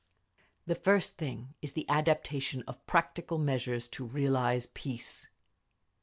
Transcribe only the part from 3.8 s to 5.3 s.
to realise peace….